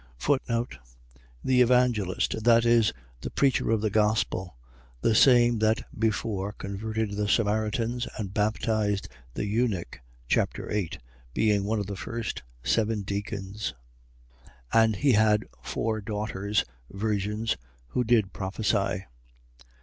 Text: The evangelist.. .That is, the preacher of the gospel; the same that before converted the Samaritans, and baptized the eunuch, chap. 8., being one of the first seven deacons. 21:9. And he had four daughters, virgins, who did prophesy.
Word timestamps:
The 1.43 1.61
evangelist.. 1.61 2.43
.That 2.43 2.65
is, 2.65 2.91
the 3.21 3.29
preacher 3.29 3.69
of 3.69 3.81
the 3.81 3.91
gospel; 3.91 4.57
the 5.01 5.13
same 5.13 5.59
that 5.59 5.83
before 5.95 6.53
converted 6.53 7.11
the 7.11 7.27
Samaritans, 7.27 8.07
and 8.17 8.33
baptized 8.33 9.07
the 9.35 9.45
eunuch, 9.45 9.99
chap. 10.27 10.53
8., 10.59 10.97
being 11.35 11.65
one 11.65 11.77
of 11.79 11.85
the 11.85 11.95
first 11.95 12.41
seven 12.63 13.03
deacons. 13.03 13.75
21:9. 14.73 14.83
And 14.83 14.95
he 14.95 15.11
had 15.11 15.45
four 15.61 16.01
daughters, 16.01 16.65
virgins, 16.91 17.55
who 17.89 18.03
did 18.03 18.33
prophesy. 18.33 19.05